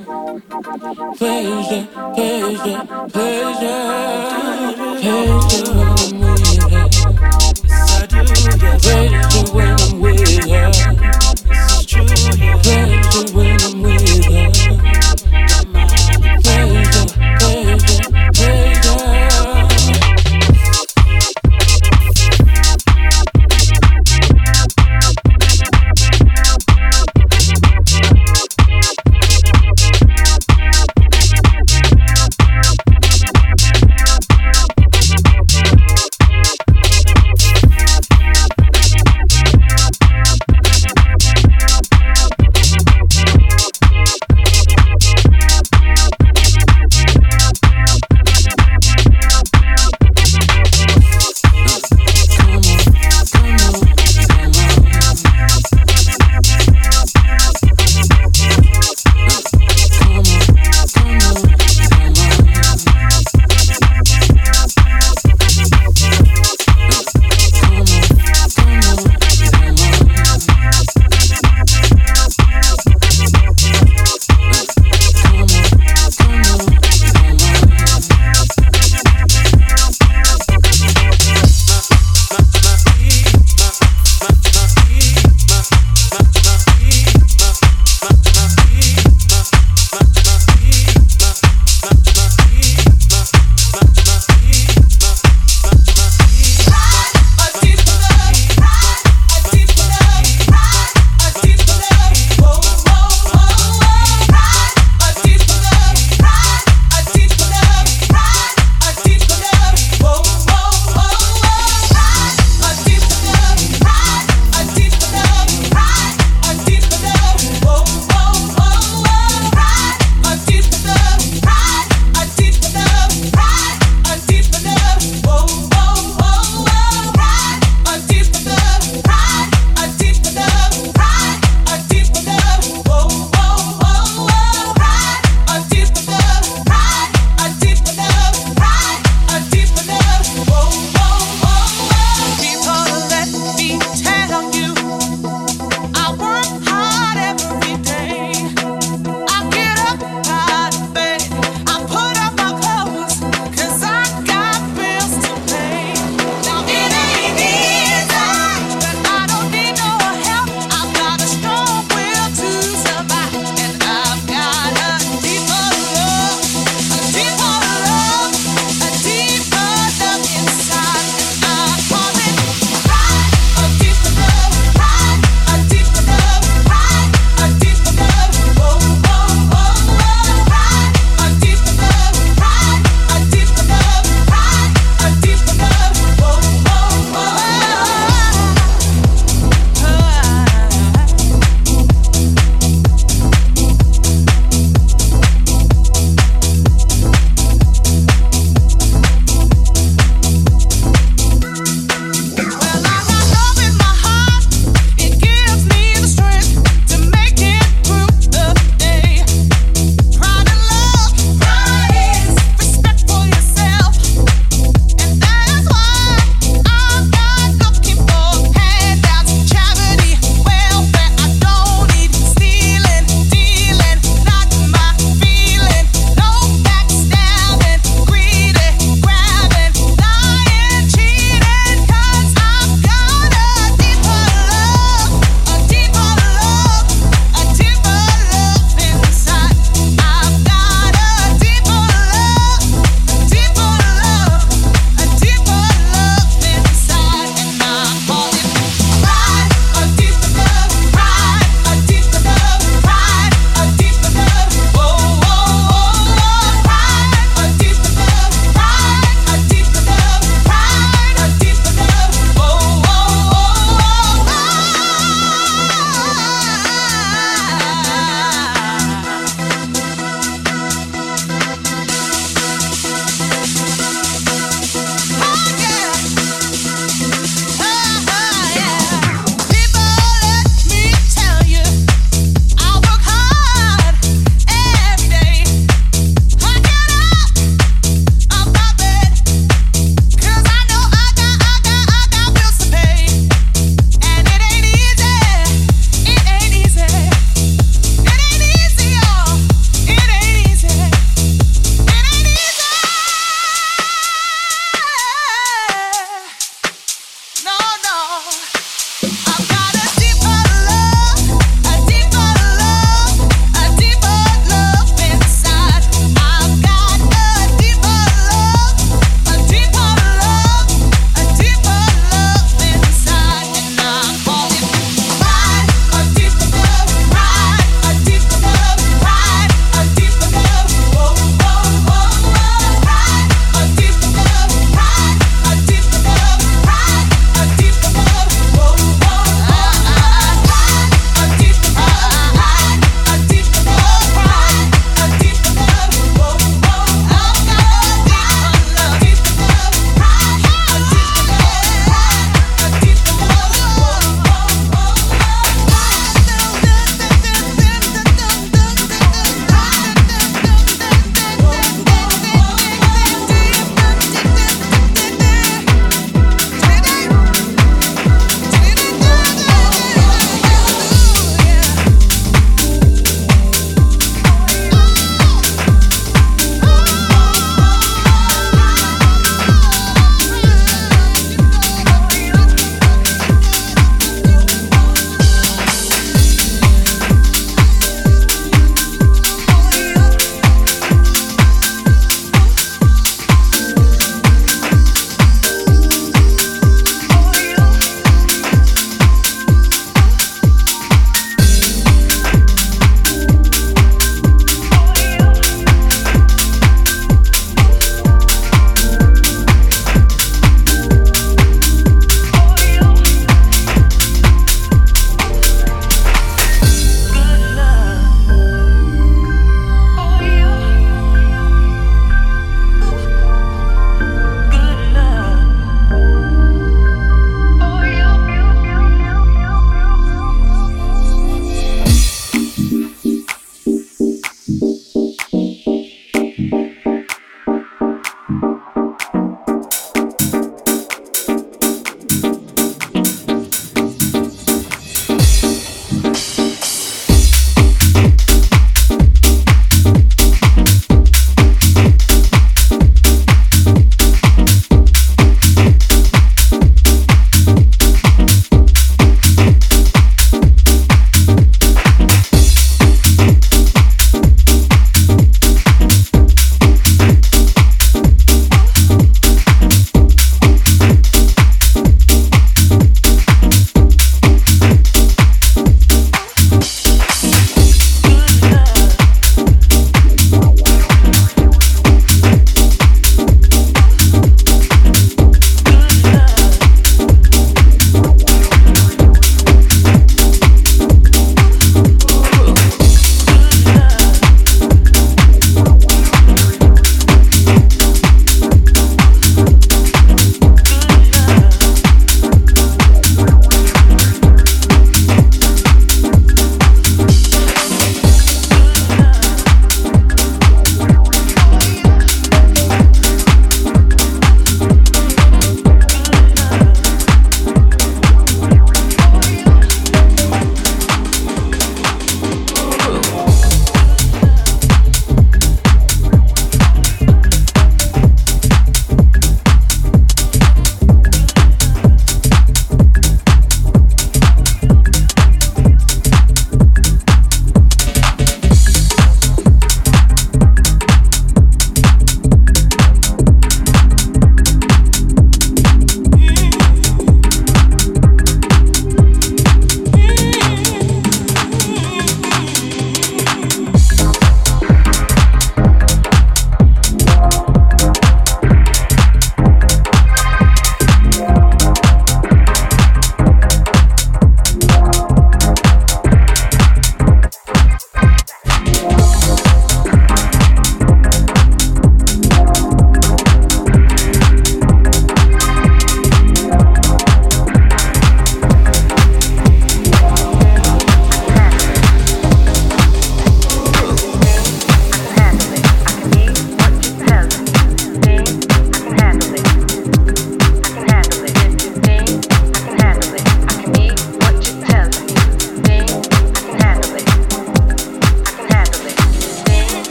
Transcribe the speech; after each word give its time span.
Pleasure, 0.00 1.86
pleasure, 2.14 2.80
pleasure. 3.10 3.76
Pleasure 5.00 5.60
when 5.60 5.98
I'm 5.98 6.20
with 6.20 6.48
her. 6.60 7.10
Pleasure 8.78 9.44
when 9.52 9.76
I'm 9.80 10.00
with 10.00 10.20
her. 10.48 10.72
Pleasure 12.62 13.34
when 13.34 13.60
I'm 13.60 13.82
with 13.82 13.92
her. 13.92 13.99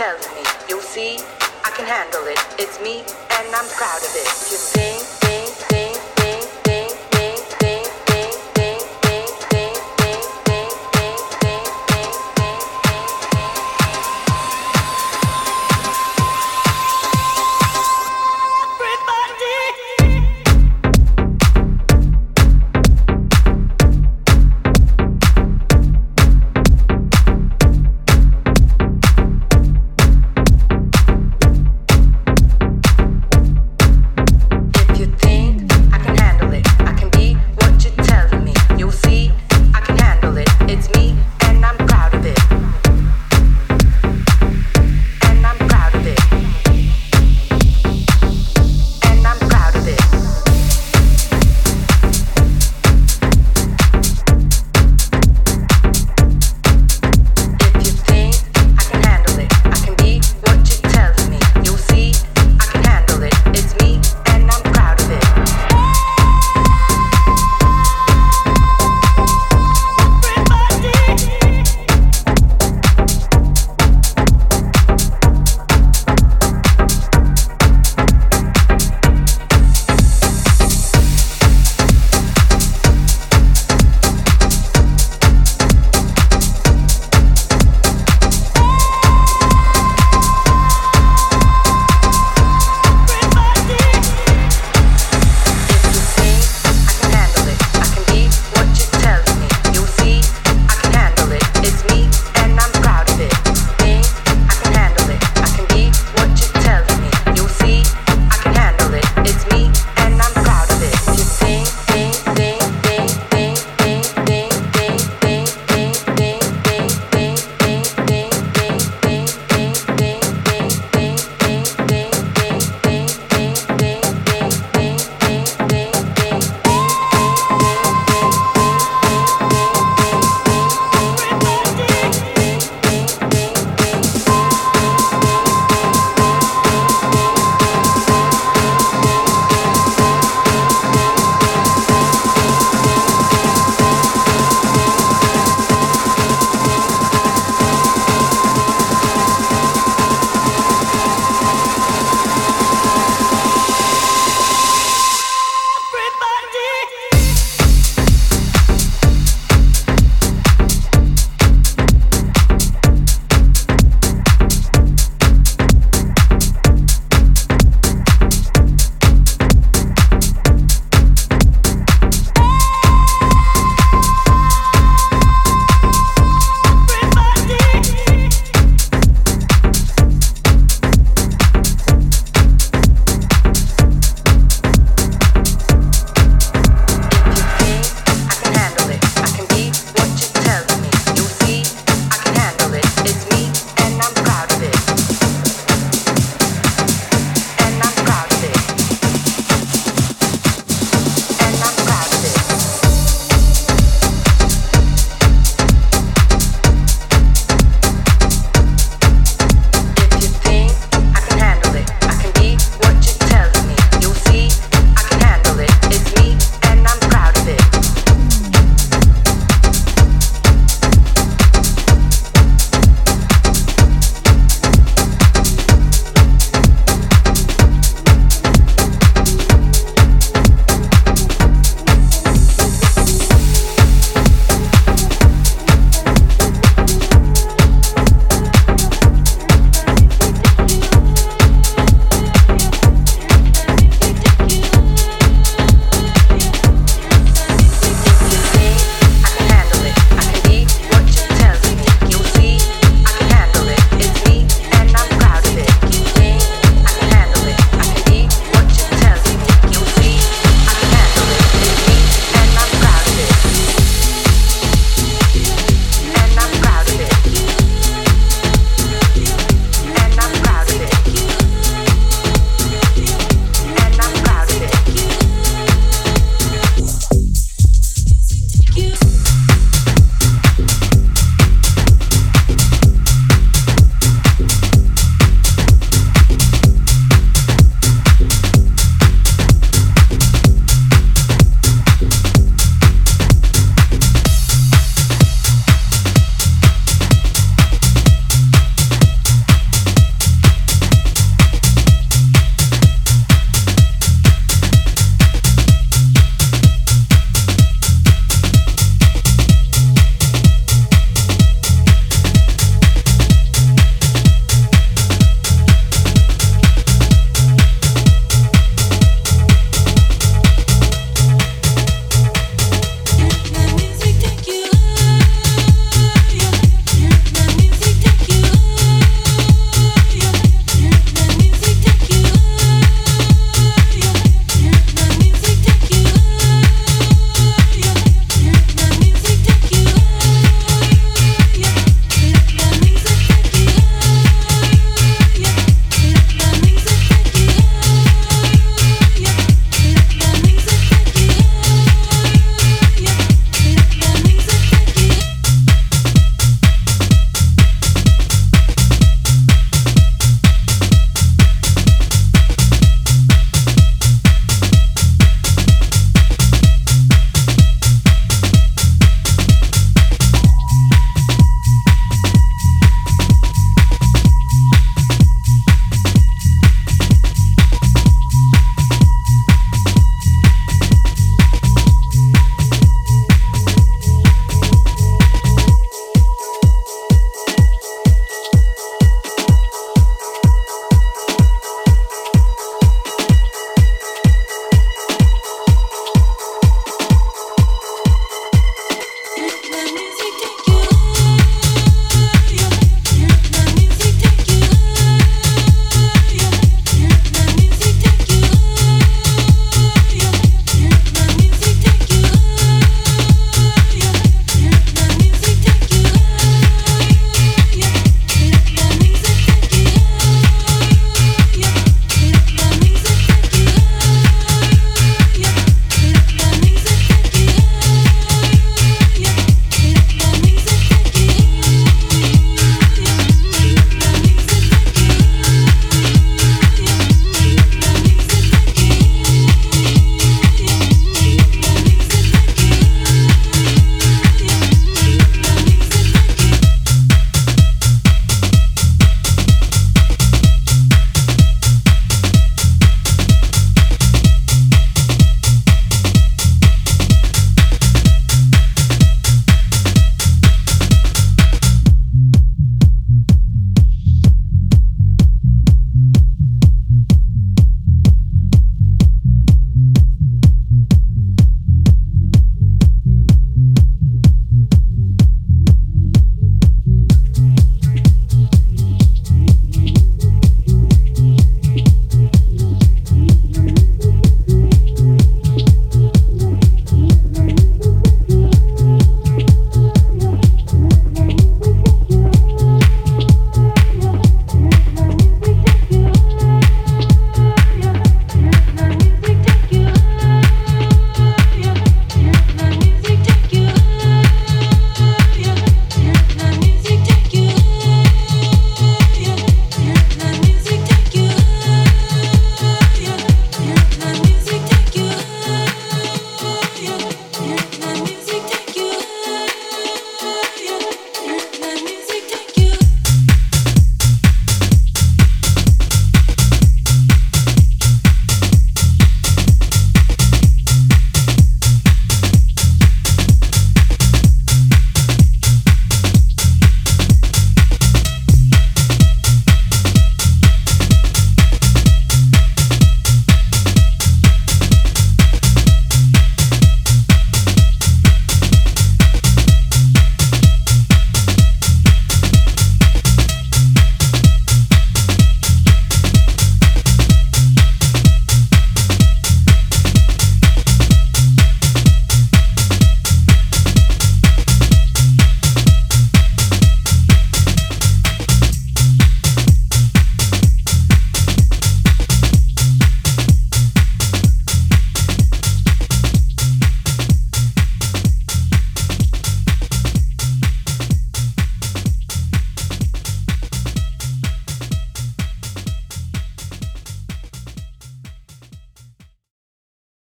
Telling 0.00 0.34
me. 0.34 0.42
You'll 0.66 0.80
see, 0.80 1.18
I 1.62 1.70
can 1.76 1.84
handle 1.84 2.24
it. 2.24 2.40
It's 2.58 2.80
me, 2.80 3.00
and 3.36 3.54
I'm 3.54 3.68
proud 3.76 4.00
of 4.00 4.12
it. 4.16 4.28
You 4.50 4.56
think. 4.56 4.89